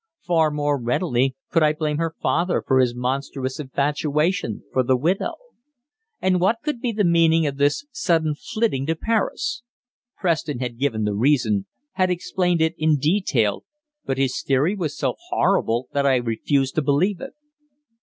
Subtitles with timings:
[0.25, 5.35] Far more readily could I blame her father for his monstrous infatuation for the widow.
[6.19, 9.61] And what could be the meaning of this sudden flitting to Paris?
[10.17, 13.63] Preston had given the reason, had explained it in detail,
[14.03, 17.33] but his theory was so horrible that I refused to believe it.